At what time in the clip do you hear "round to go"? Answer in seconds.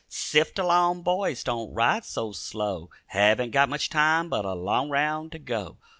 4.89-5.77